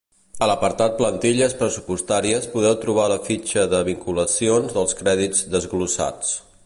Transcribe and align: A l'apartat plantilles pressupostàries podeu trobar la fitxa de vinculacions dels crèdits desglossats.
A 0.43 0.45
l'apartat 0.51 0.95
plantilles 1.01 1.53
pressupostàries 1.59 2.47
podeu 2.55 2.73
trobar 2.85 3.05
la 3.13 3.19
fitxa 3.27 3.67
de 3.75 3.83
vinculacions 3.91 4.75
dels 4.79 4.97
crèdits 5.03 5.45
desglossats. 5.59 6.35